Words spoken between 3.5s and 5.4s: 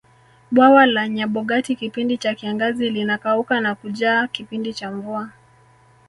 na kujaa kipindi cha mvua